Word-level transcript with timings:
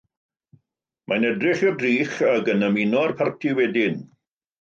Mae'n 1.11 1.27
edrych 1.29 1.61
i'r 1.67 1.75
drych 1.83 2.15
ac 2.29 2.49
yn 2.55 2.65
ymuno 2.71 3.03
â'r 3.05 3.13
parti 3.21 3.53
wedyn. 3.61 4.01